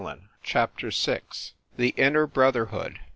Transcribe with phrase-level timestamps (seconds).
[0.01, 1.21] E 2 CHAPTER VI.
[1.77, 3.01] THE INNER BROTHERHOOD.